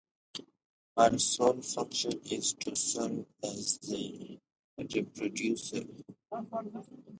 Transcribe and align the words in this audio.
Her 0.97 1.19
sole 1.19 1.61
function 1.61 2.21
is 2.31 2.53
to 2.53 2.75
serve 2.75 3.23
as 3.43 3.77
the 3.77 4.39
reproducer. 4.79 5.85